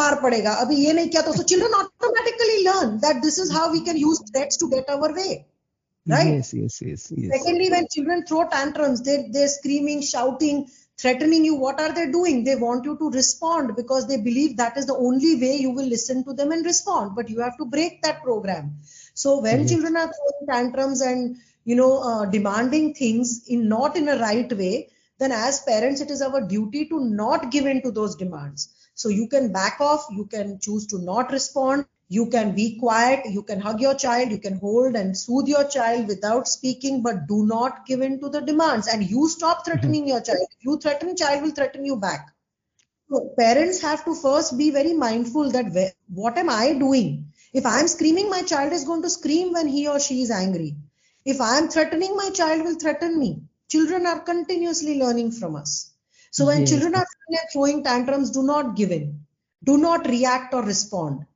[0.00, 0.54] mar padega
[1.26, 4.88] to so children automatically learn that this is how we can use threats to get
[4.96, 5.32] our way
[6.12, 6.28] right?
[6.34, 7.30] Yes yes yes, yes.
[7.36, 10.60] secondly when children throw tantrums they they're screaming shouting
[11.00, 12.44] threatening you what are they doing?
[12.44, 15.86] They want you to respond because they believe that is the only way you will
[15.86, 18.78] listen to them and respond but you have to break that program.
[19.14, 19.68] So when mm-hmm.
[19.68, 24.52] children are throwing tantrums and you know uh, demanding things in not in a right
[24.52, 28.70] way then as parents it is our duty to not give in to those demands
[29.00, 33.24] so you can back off, you can choose to not respond, you can be quiet,
[33.30, 37.26] you can hug your child, you can hold and soothe your child without speaking, but
[37.26, 38.88] do not give in to the demands.
[38.88, 39.70] And you stop mm-hmm.
[39.70, 40.46] threatening your child.
[40.50, 42.28] If you threaten, child will threaten you back.
[43.08, 47.32] So parents have to first be very mindful that what am I doing?
[47.54, 50.76] If I'm screaming, my child is going to scream when he or she is angry.
[51.24, 53.42] If I'm threatening, my child will threaten me.
[53.70, 55.92] Children are continuously learning from us.
[56.32, 56.70] So when yes.
[56.70, 57.06] children are
[57.52, 59.26] throwing tantrums, do not give in.
[59.64, 61.26] Do not react or respond.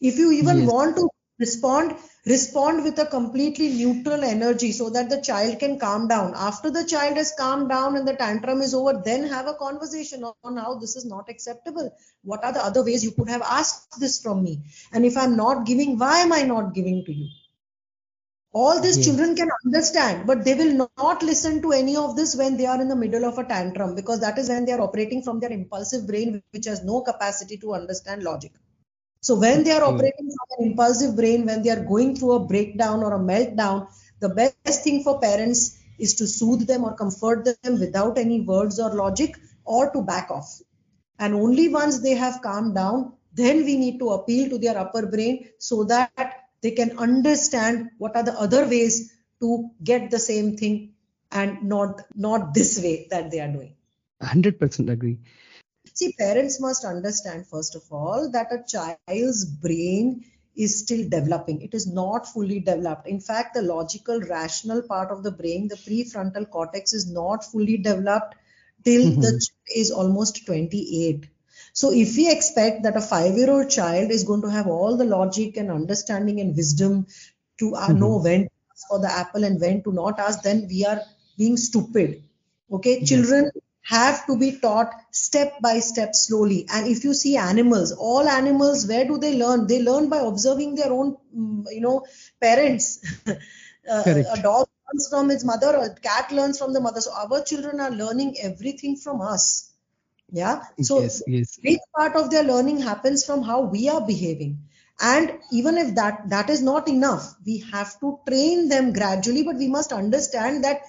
[0.00, 0.70] If you even yes.
[0.70, 6.08] want to respond, respond with a completely neutral energy so that the child can calm
[6.08, 6.34] down.
[6.34, 10.24] After the child has calmed down and the tantrum is over, then have a conversation
[10.24, 11.94] on how this is not acceptable.
[12.22, 14.60] What are the other ways you could have asked this from me?
[14.92, 17.28] And if I'm not giving, why am I not giving to you?
[18.54, 19.06] All these yes.
[19.06, 22.80] children can understand but they will not listen to any of this when they are
[22.80, 25.52] in the middle of a tantrum because that is when they are operating from their
[25.52, 28.52] impulsive brain which has no capacity to understand logic.
[29.20, 29.94] So when they are hmm.
[29.94, 33.88] operating from an impulsive brain when they are going through a breakdown or a meltdown
[34.20, 38.78] the best thing for parents is to soothe them or comfort them without any words
[38.78, 40.60] or logic or to back off.
[41.18, 45.06] And only once they have calmed down then we need to appeal to their upper
[45.06, 50.56] brain so that they can understand what are the other ways to get the same
[50.56, 50.94] thing
[51.30, 53.74] and not not this way that they are doing
[54.22, 55.18] 100% agree
[55.94, 61.62] see parents must understand first of all that a child's brain is still developing.
[61.62, 63.06] It is not fully developed.
[63.06, 67.78] In fact, the logical, rational part of the brain, the prefrontal cortex, is not fully
[67.78, 68.34] developed
[68.84, 69.20] till mm-hmm.
[69.20, 71.26] the child is almost 28.
[71.72, 74.96] So, if we expect that a five year old child is going to have all
[74.96, 77.06] the logic and understanding and wisdom
[77.58, 77.98] to uh, mm-hmm.
[77.98, 81.00] know when to ask for the apple and when to not ask, then we are
[81.38, 82.22] being stupid.
[82.70, 83.08] Okay, yes.
[83.08, 83.50] children
[83.82, 86.66] have to be taught step by step slowly.
[86.72, 89.66] And if you see animals all animals where do they learn?
[89.66, 92.06] They learn by observing their own mm, you know
[92.40, 93.04] parents.
[93.90, 97.00] Uh, a dog learns from its mother a cat learns from the mother.
[97.00, 99.71] So our children are learning everything from us
[100.40, 101.58] yeah so yes, yes.
[101.62, 104.58] big part of their learning happens from how we are behaving
[105.00, 109.56] and even if that that is not enough we have to train them gradually but
[109.56, 110.82] we must understand that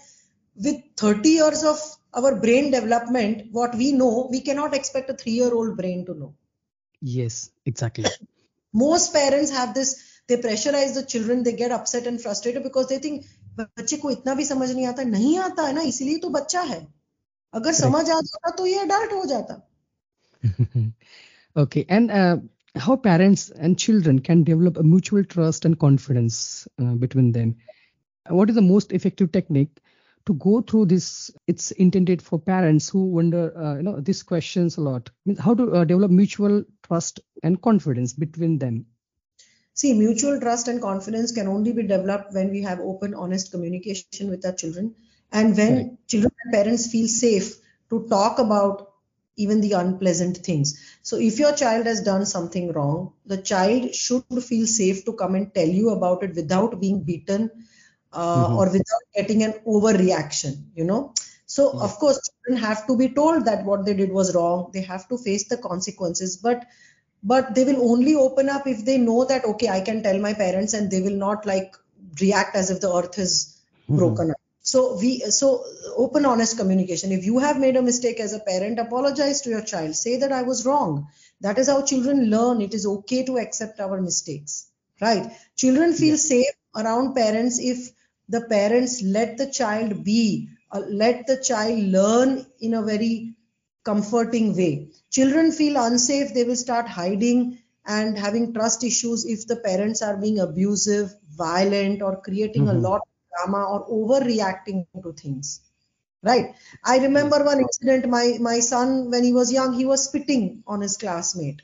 [0.56, 1.80] with 30 years of
[2.14, 6.14] our brain development, what we know, we cannot expect a three year old brain to
[6.14, 6.36] know.
[7.02, 8.06] Yes, exactly.
[8.74, 13.00] Most parents have this, they pressurize the children, they get upset and frustrated because they
[13.00, 13.26] think
[13.58, 16.80] बच्चे को इतना भी समझ नहीं आता नहीं आता है ना इसीलिए तो बच्चा है
[17.55, 19.65] अगर समझ आ जाता तो ये अडल्ट हो जाता
[21.57, 22.37] okay and uh,
[22.77, 27.57] how parents and children can develop a mutual trust and confidence uh, between them
[28.29, 29.81] what is the most effective technique
[30.27, 34.77] to go through this it's intended for parents who wonder uh, you know these questions
[34.77, 35.11] a lot
[35.41, 38.87] how to uh, develop mutual trust and confidence between them
[39.75, 44.31] see mutual trust and confidence can only be developed when we have open honest communication
[44.31, 44.95] with our children
[45.34, 46.08] and when right.
[46.08, 47.56] children and parents feel safe
[47.90, 48.90] to talk about
[49.36, 54.44] even the unpleasant things so if your child has done something wrong the child should
[54.50, 57.50] feel safe to come and tell you about it without being beaten
[58.14, 58.56] uh, mm-hmm.
[58.58, 61.02] or without getting an overreaction you know
[61.46, 61.84] so yeah.
[61.88, 65.08] of course children have to be told that what they did was wrong they have
[65.08, 66.66] to face the consequences but
[67.24, 70.34] but they will only open up if they know that okay i can tell my
[70.46, 71.76] parents and they will not like
[72.22, 73.36] react as if the earth is
[73.88, 73.98] mm-hmm.
[73.98, 75.50] broken up so we so
[76.04, 79.66] open honest communication if you have made a mistake as a parent apologize to your
[79.72, 81.08] child say that i was wrong
[81.42, 84.68] that is how children learn it is okay to accept our mistakes
[85.02, 85.32] right
[85.64, 86.28] children feel yeah.
[86.30, 87.92] safe around parents if
[88.30, 93.36] the parents let the child be, uh, let the child learn in a very
[93.84, 94.90] comforting way.
[95.12, 100.16] Children feel unsafe, they will start hiding and having trust issues if the parents are
[100.16, 102.78] being abusive, violent, or creating mm-hmm.
[102.78, 103.02] a lot
[103.36, 105.62] drama or overreacting to things.
[106.22, 106.56] Right.
[106.86, 108.10] I remember one incident.
[108.10, 111.62] My my son, when he was young, he was spitting on his classmate.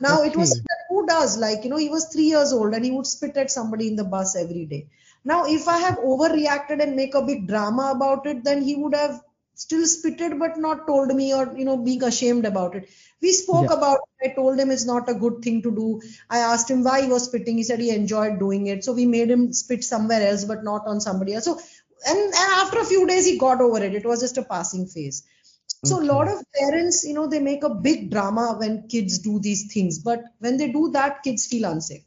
[0.00, 0.30] Now okay.
[0.30, 3.06] it was who does like you know he was three years old and he would
[3.06, 4.86] spit at somebody in the bus every day.
[5.24, 8.94] Now, if I have overreacted and make a big drama about it, then he would
[8.94, 9.20] have
[9.54, 12.88] still spitted but not told me or you know being ashamed about it.
[13.22, 13.76] We spoke yeah.
[13.76, 14.30] about it.
[14.30, 16.00] I told him it's not a good thing to do.
[16.28, 17.58] I asked him why he was spitting.
[17.58, 18.84] He said he enjoyed doing it.
[18.84, 21.44] So we made him spit somewhere else but not on somebody else.
[21.44, 21.58] So
[22.06, 23.94] and, and after a few days he got over it.
[23.94, 25.22] It was just a passing phase.
[25.84, 26.08] So okay.
[26.08, 29.72] a lot of parents, you know, they make a big drama when kids do these
[29.72, 32.02] things, but when they do that, kids feel unsafe.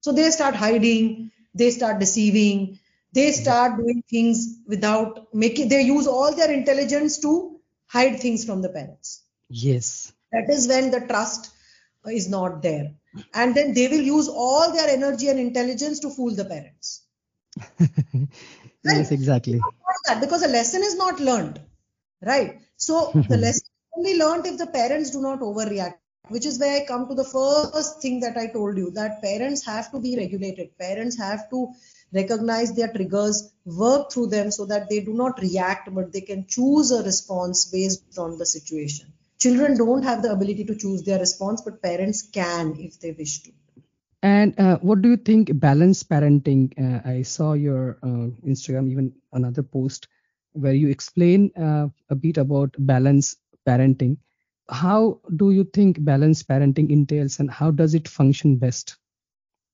[0.00, 2.78] So they start hiding, they start deceiving
[3.12, 3.42] they mm-hmm.
[3.42, 8.68] start doing things without making they use all their intelligence to hide things from the
[8.68, 9.22] parents.
[9.48, 10.12] Yes.
[10.32, 11.50] That is when the trust
[12.06, 12.92] is not there.
[13.34, 17.02] And then they will use all their energy and intelligence to fool the parents.
[18.84, 19.60] Yes exactly.
[20.20, 21.60] Because the lesson is not learned
[22.22, 22.60] right?
[22.76, 25.94] So the lesson only learned if the parents do not overreact
[26.32, 29.64] which is where I come to the first thing that I told you that parents
[29.66, 30.76] have to be regulated.
[30.78, 31.68] Parents have to
[32.12, 36.46] recognize their triggers, work through them so that they do not react, but they can
[36.46, 39.12] choose a response based on the situation.
[39.38, 43.42] Children don't have the ability to choose their response, but parents can if they wish
[43.42, 43.52] to.
[44.22, 46.72] And uh, what do you think balanced parenting?
[46.78, 50.08] Uh, I saw your uh, Instagram, even another post
[50.52, 54.16] where you explain uh, a bit about balanced parenting
[54.68, 58.96] how do you think balanced parenting entails and how does it function best?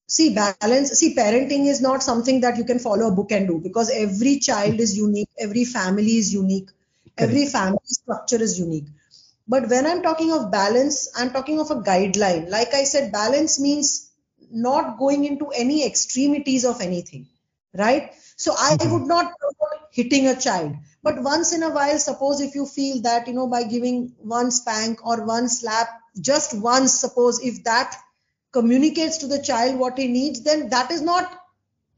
[0.07, 3.61] See, balance, see, parenting is not something that you can follow a book and do
[3.61, 6.71] because every child is unique, every family is unique,
[7.17, 7.31] Correct.
[7.31, 8.87] every family structure is unique.
[9.47, 12.49] But when I'm talking of balance, I'm talking of a guideline.
[12.49, 14.11] Like I said, balance means
[14.51, 17.27] not going into any extremities of anything,
[17.75, 18.13] right?
[18.37, 18.93] So I mm-hmm.
[18.93, 19.33] would not
[19.91, 20.77] hitting a child.
[21.09, 24.51] But once in a while, suppose if you feel that, you know, by giving one
[24.51, 25.89] spank or one slap,
[26.21, 27.97] just once, suppose if that
[28.53, 31.33] communicates to the child what he needs, then that is not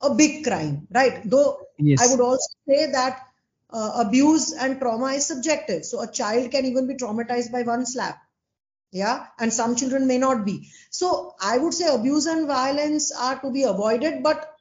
[0.00, 1.28] a big crime, right?
[1.28, 2.00] Though yes.
[2.02, 3.26] I would also say that
[3.70, 5.84] uh, abuse and trauma is subjective.
[5.84, 8.18] So a child can even be traumatized by one slap.
[8.92, 10.54] yeah and some children may not be
[10.90, 14.54] so i would say abuse and violence are to be avoided but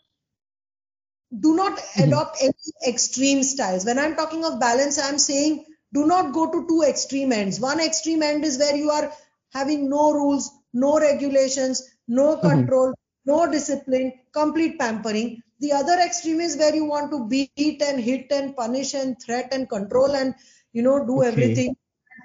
[1.38, 2.04] do not Mhm.
[2.04, 6.66] adopt any extreme styles when i'm talking of balance i'm saying do not go to
[6.68, 9.12] two extreme ends one extreme end is where you are
[9.54, 12.50] having no rules no regulations no Mhm.
[12.50, 12.94] control
[13.26, 18.14] no discipline complete pampering the other extreme is where you want to beat and hit
[18.16, 20.34] and punish and threat and control and
[20.74, 21.24] you know do Okay.
[21.24, 21.76] everything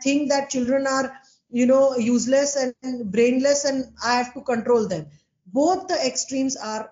[0.03, 1.13] think that children are
[1.51, 5.07] you know useless and brainless and i have to control them
[5.61, 6.91] both the extremes are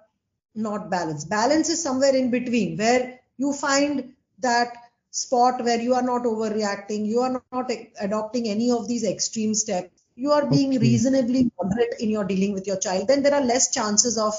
[0.54, 4.72] not balanced balance is somewhere in between where you find that
[5.10, 10.02] spot where you are not overreacting you are not adopting any of these extreme steps
[10.14, 10.78] you are being Okay.
[10.78, 14.34] reasonably moderate in your dealing with your child then there are less chances of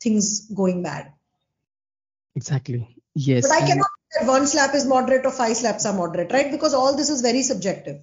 [0.00, 1.12] things going bad
[2.34, 2.96] Exactly.
[3.14, 3.46] Yes.
[3.46, 6.50] but i cannot say that one slap is moderate or five slaps are moderate right
[6.50, 8.00] because all this is very subjective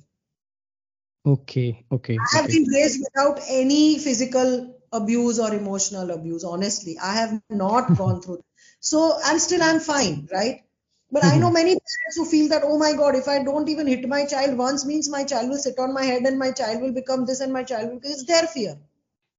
[1.26, 1.86] Okay.
[1.92, 2.18] Okay.
[2.18, 2.54] I have Okay.
[2.54, 6.98] been raised without any physical abuse or emotional abuse honestly.
[7.02, 8.44] I have not gone through
[8.80, 10.64] so i'm still i'm fine right?
[11.12, 11.54] But i know mm-hmm.
[11.54, 14.58] many parents who feel that oh my god if i don't even hit my child
[14.58, 17.40] once means my child will sit on my head and my child will become this
[17.40, 18.78] and my child will it's their fear.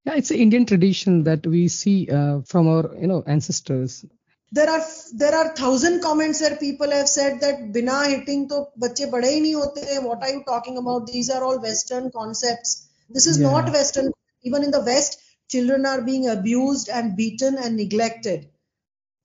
[0.05, 4.05] Yeah it's an indian tradition that we see uh, from our you know ancestors.
[4.53, 4.85] There are
[5.15, 9.37] there are thousand comments where people have said that bina hitting to bacche bade hi
[9.47, 11.07] nahi hote what are you talking about?
[11.07, 12.89] These are all western concepts.
[13.09, 13.51] This is yeah.
[13.51, 14.11] not western
[14.43, 15.21] even in the west
[15.51, 18.49] children are being abused and beaten and neglected.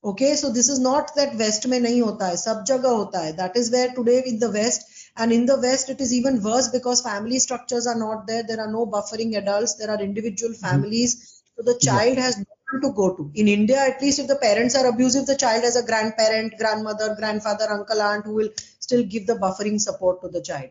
[0.03, 3.31] Okay so this is not that west mein nahi hota hai sab jaga hota hai.
[3.43, 6.67] That is where today in the west and in the west it is even worse
[6.75, 8.43] because family structures are not there.
[8.43, 9.75] There are no buffering adults.
[9.75, 10.67] There are individual mm-hmm.
[10.67, 11.15] families.
[11.55, 13.31] So the child has no one to go to.
[13.43, 17.15] In india at least if the parents are abusive the child has a grandparent grandmother
[17.21, 18.51] grandfather uncle aunt who will
[18.87, 20.69] still give the buffering support to the child.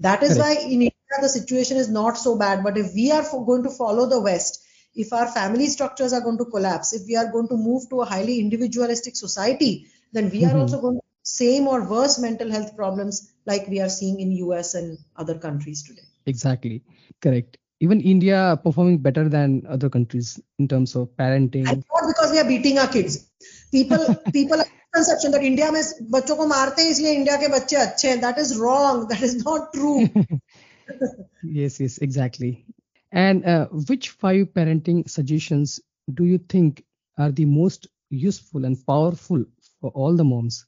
[0.00, 2.62] That is why in india the situation is not so bad.
[2.68, 4.62] But if we are going to follow the west
[4.95, 8.01] if our family structures are going to collapse, if we are going to move to
[8.01, 10.61] a highly individualistic society, then we are Mhm.
[10.61, 14.73] also going to same or worse mental health problems like we are seeing in US
[14.73, 16.07] and other countries today.
[16.25, 16.83] Exactly.
[17.21, 17.57] Correct.
[17.79, 21.67] Even India performing better than other countries in terms of parenting.
[21.67, 23.27] And not because we are beating our kids.
[23.71, 25.81] People people have conception that India में
[26.11, 28.21] बच्चों को मारते हैं इसलिए India के बच्चे अच्छे हैं.
[28.21, 29.07] That is wrong.
[29.07, 30.09] That is not true.
[31.43, 32.65] Yes, yes, exactly.
[33.12, 35.80] And uh, which five parenting suggestions
[36.12, 36.84] do you think
[37.18, 39.44] are the most useful and powerful
[39.80, 40.66] for all the moms?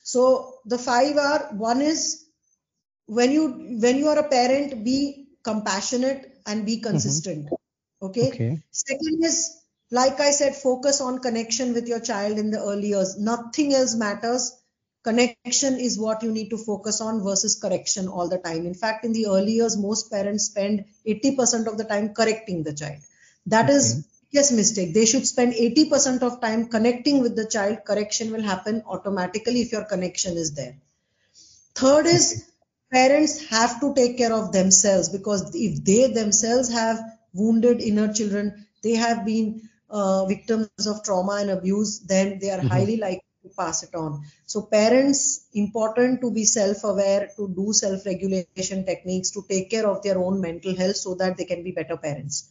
[0.00, 2.24] So the five are one is
[3.06, 7.48] when you when you are a parent, be compassionate and be consistent.
[8.02, 8.28] Okay.
[8.28, 8.62] Okay.
[8.70, 13.16] Second is like I said, focus on connection with your child in the early years.
[13.18, 14.52] Nothing else matters.
[15.04, 18.66] Connection is what you need to focus on versus correction all the time.
[18.66, 22.72] In fact, in the early years, most parents spend 80% of the time correcting the
[22.74, 22.98] child.
[23.46, 23.70] That Okay.
[23.70, 24.94] is biggest mistake.
[24.94, 27.84] They should spend 80% of time connecting with the child.
[27.86, 30.76] Correction will happen automatically if your connection is there.
[31.76, 32.44] Third is
[32.92, 36.98] parents have to take care of themselves because if they themselves have
[37.34, 42.60] wounded inner children, they have been uh, victims of trauma and abuse, then they are
[42.62, 42.62] Mhm.
[42.62, 44.24] highly likely to pass it on.
[44.46, 50.18] So parents important to be self-aware, to do self-regulation techniques, to take care of their
[50.18, 52.50] own mental health so that they can be better parents.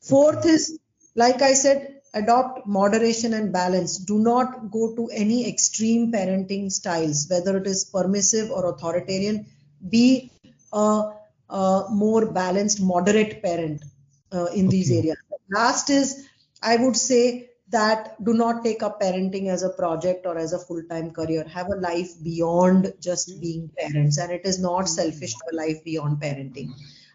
[0.00, 0.78] Fourth is,
[1.14, 3.98] like I said, adopt moderation and balance.
[3.98, 9.46] Do not go to any extreme parenting styles, whether it is permissive or authoritarian.
[9.88, 10.30] Be
[10.72, 11.12] a,
[11.50, 13.84] a more balanced, moderate parent
[14.32, 15.16] uh, in these areas.
[15.50, 16.28] Last is,
[16.62, 20.58] I would say that do not take up parenting as a project or as a
[20.58, 21.44] full time career.
[21.48, 23.40] Have a life beyond just hmm.
[23.40, 24.86] being parents, and it is not hmm.
[24.86, 26.72] selfish to have a life beyond parenting.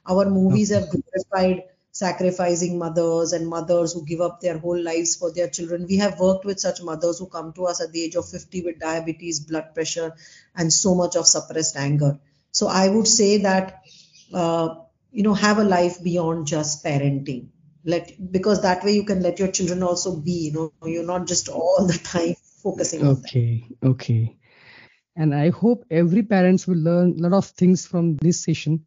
[0.08, 0.76] Our movies hmm.
[0.76, 5.86] have glorified sacrificing mothers and mothers who give up their whole lives for their children.
[5.88, 8.64] We have worked with such mothers who come to us at the age of 50
[8.64, 10.16] with diabetes, blood pressure,
[10.56, 12.20] and so much of suppressed anger.
[12.52, 13.84] So I would say that,
[14.34, 14.76] uh,
[15.12, 17.50] you know, have a life beyond just parenting.
[17.86, 20.50] Let because that way you can let your children also be.
[20.50, 23.18] You know, you're not just all the time focusing on.
[23.18, 23.68] Okay.
[23.84, 24.38] Okay.
[25.16, 28.86] And I hope every parents will learn a lot of things from this session.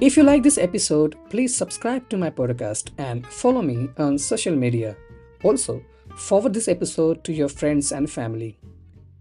[0.00, 4.56] If you like this episode, please subscribe to my podcast and follow me on social
[4.56, 4.96] media.
[5.44, 5.80] Also,
[6.16, 8.58] forward this episode to your friends and family.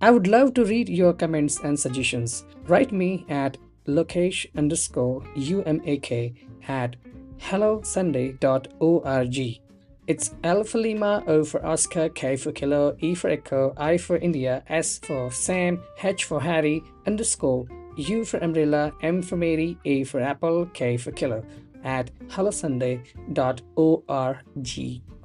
[0.01, 2.43] I would love to read your comments and suggestions.
[2.67, 6.35] Write me at lokesh underscore umak
[6.67, 6.95] at
[7.39, 9.59] hellosunday.org.
[10.07, 14.17] It's L for Lima, O for Oscar, K for Kilo, E for Echo, I for
[14.17, 20.03] India, S for Sam, H for Harry, underscore, U for Umbrella, M for Mary, A
[20.03, 21.45] for Apple, K for Kilo
[21.83, 24.37] at hellosunday.org.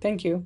[0.01, 0.45] Thank you.